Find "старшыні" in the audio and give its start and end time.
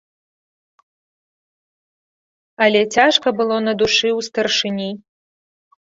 4.29-4.91